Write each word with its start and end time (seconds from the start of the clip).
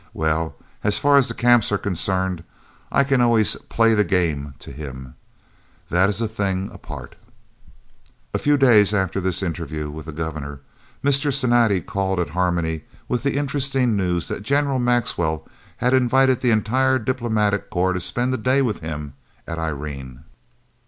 Well, 0.15 0.55
as 0.83 0.97
far 0.97 1.15
as 1.17 1.27
the 1.27 1.35
Camps 1.35 1.71
are 1.71 1.77
concerned, 1.77 2.43
I 2.91 3.03
can 3.03 3.21
always 3.21 3.55
'play 3.55 3.93
the 3.93 4.03
game' 4.03 4.55
to 4.57 4.71
him. 4.71 5.13
That 5.91 6.09
is 6.09 6.19
a 6.19 6.27
thing 6.27 6.71
apart." 6.73 7.15
A 8.33 8.39
few 8.39 8.57
days 8.57 8.95
after 8.95 9.21
this 9.21 9.43
interview 9.43 9.91
with 9.91 10.07
the 10.07 10.11
Governor, 10.11 10.61
Mr. 11.03 11.31
Cinatti 11.31 11.81
called 11.85 12.19
at 12.19 12.29
Harmony 12.29 12.81
with 13.07 13.21
the 13.21 13.37
interesting 13.37 13.95
news 13.95 14.27
that 14.27 14.41
General 14.41 14.79
Maxwell 14.79 15.47
had 15.77 15.93
invited 15.93 16.39
the 16.41 16.49
entire 16.49 16.97
Diplomatic 16.97 17.69
Corps 17.69 17.93
to 17.93 17.99
spend 17.99 18.33
a 18.33 18.37
day 18.37 18.63
with 18.63 18.79
him 18.79 19.13
at 19.47 19.59
Irene. 19.59 20.23